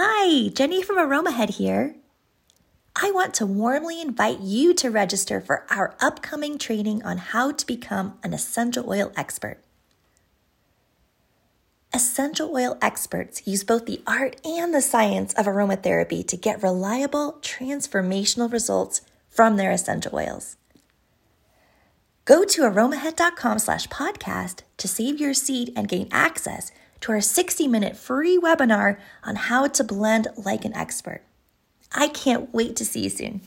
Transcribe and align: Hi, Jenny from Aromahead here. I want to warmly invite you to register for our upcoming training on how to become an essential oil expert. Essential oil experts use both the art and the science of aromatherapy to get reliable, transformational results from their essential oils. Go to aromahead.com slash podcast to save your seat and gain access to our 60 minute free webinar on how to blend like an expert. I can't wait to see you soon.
Hi, 0.00 0.46
Jenny 0.50 0.80
from 0.80 0.94
Aromahead 0.94 1.56
here. 1.56 1.96
I 2.94 3.10
want 3.10 3.34
to 3.34 3.46
warmly 3.46 4.00
invite 4.00 4.38
you 4.38 4.72
to 4.74 4.92
register 4.92 5.40
for 5.40 5.66
our 5.70 5.96
upcoming 6.00 6.56
training 6.56 7.02
on 7.02 7.18
how 7.18 7.50
to 7.50 7.66
become 7.66 8.16
an 8.22 8.32
essential 8.32 8.88
oil 8.88 9.10
expert. 9.16 9.58
Essential 11.92 12.54
oil 12.54 12.78
experts 12.80 13.44
use 13.44 13.64
both 13.64 13.86
the 13.86 14.00
art 14.06 14.40
and 14.46 14.72
the 14.72 14.82
science 14.82 15.34
of 15.34 15.46
aromatherapy 15.46 16.24
to 16.28 16.36
get 16.36 16.62
reliable, 16.62 17.40
transformational 17.42 18.52
results 18.52 19.00
from 19.28 19.56
their 19.56 19.72
essential 19.72 20.14
oils. 20.14 20.56
Go 22.24 22.44
to 22.44 22.60
aromahead.com 22.62 23.58
slash 23.58 23.88
podcast 23.88 24.60
to 24.76 24.86
save 24.86 25.18
your 25.18 25.34
seat 25.34 25.72
and 25.74 25.88
gain 25.88 26.06
access 26.12 26.70
to 27.00 27.12
our 27.12 27.20
60 27.20 27.68
minute 27.68 27.96
free 27.96 28.38
webinar 28.38 28.98
on 29.22 29.36
how 29.36 29.66
to 29.66 29.84
blend 29.84 30.28
like 30.36 30.64
an 30.64 30.74
expert. 30.74 31.22
I 31.92 32.08
can't 32.08 32.52
wait 32.52 32.76
to 32.76 32.84
see 32.84 33.00
you 33.04 33.10
soon. 33.10 33.40